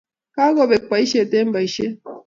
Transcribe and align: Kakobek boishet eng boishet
Kakobek 0.35 0.83
boishet 0.89 1.31
eng 1.39 1.51
boishet 1.53 1.95